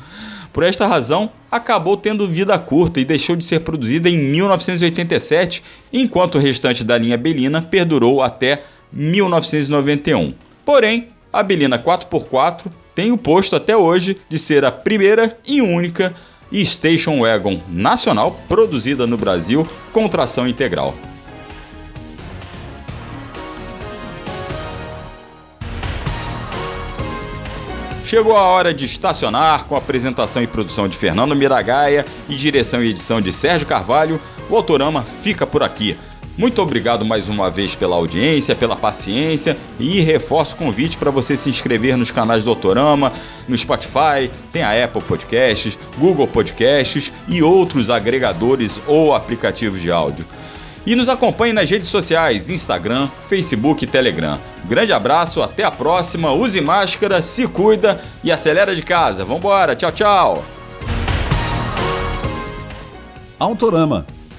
Por 0.54 0.64
esta 0.64 0.88
razão, 0.88 1.32
acabou 1.52 1.98
tendo 1.98 2.30
vida 2.30 2.58
curta 2.58 3.02
e 3.02 3.04
deixou 3.04 3.36
de 3.36 3.44
ser 3.44 3.60
produzida 3.60 4.10
em 4.10 4.18
1987, 4.18 5.62
enquanto 5.92 6.36
o 6.36 6.40
restante 6.40 6.86
da 6.86 6.98
linha 6.98 7.18
Belina 7.18 7.62
perdurou 7.62 8.22
até 8.22 8.64
1991. 8.94 10.34
Porém, 10.64 11.10
a 11.34 11.44
Belina 11.44 11.78
4x4 11.78 12.72
tem 12.96 13.12
o 13.12 13.18
posto 13.18 13.54
até 13.54 13.76
hoje 13.76 14.18
de 14.30 14.40
ser 14.40 14.64
a 14.64 14.72
primeira 14.72 15.38
e 15.46 15.62
única 15.62 16.16
e 16.52 16.66
Station 16.66 17.20
Wagon 17.22 17.62
nacional 17.68 18.40
produzida 18.48 19.08
no 19.08 19.18
Brasil 19.18 19.68
com 19.92 20.08
tração 20.08 20.48
integral. 20.48 20.94
Chegou 28.12 28.36
a 28.36 28.42
hora 28.42 28.74
de 28.74 28.84
estacionar 28.84 29.64
com 29.64 29.76
a 29.76 29.78
apresentação 29.78 30.44
e 30.44 30.48
produção 30.48 30.86
de 30.86 30.98
Fernando 30.98 31.34
Miragaia 31.34 32.06
e 32.28 32.36
direção 32.36 32.84
e 32.84 32.90
edição 32.90 33.22
de 33.22 33.32
Sérgio 33.32 33.66
Carvalho. 33.66 34.20
O 34.50 34.56
Autorama 34.58 35.04
fica 35.04 35.48
por 35.48 35.64
aqui. 35.64 35.98
Muito 36.42 36.60
obrigado 36.60 37.06
mais 37.06 37.30
uma 37.30 37.52
vez 37.52 37.76
pela 37.76 37.96
audiência, 37.96 38.56
pela 38.56 38.76
paciência 38.76 39.56
e 39.80 40.00
reforço 40.00 40.56
o 40.56 40.58
convite 40.58 40.98
para 40.98 41.12
você 41.12 41.38
se 41.38 41.52
inscrever 41.52 41.96
nos 41.96 42.10
canais 42.10 42.44
do 42.44 42.50
Autorama, 42.50 43.14
no 43.48 43.56
Spotify, 43.56 44.28
tem 44.52 44.64
a 44.64 44.84
Apple 44.84 45.04
Podcasts, 45.04 45.78
Google 46.00 46.28
Podcasts 46.28 47.14
e 47.28 47.44
outros 47.44 47.92
agregadores 47.92 48.82
ou 48.88 49.14
aplicativos 49.14 49.80
de 49.80 49.92
áudio. 49.92 50.26
E 50.84 50.96
nos 50.96 51.08
acompanhe 51.08 51.54
nas 51.54 51.70
redes 51.70 51.90
sociais, 51.90 52.50
Instagram, 52.50 53.08
Facebook 53.30 53.84
e 53.84 53.88
Telegram. 53.88 54.40
Grande 54.66 54.92
abraço, 54.92 55.44
até 55.44 55.64
a 55.64 55.70
próxima, 55.70 56.34
use 56.34 56.60
máscara, 56.60 57.22
se 57.22 57.46
cuida 57.46 58.02
e 58.24 58.32
acelera 58.32 58.76
de 58.76 58.82
casa. 58.82 59.24
Vambora, 59.24 59.76
tchau, 59.76 59.92
tchau! 59.92 60.46
Autorama, 63.38 64.08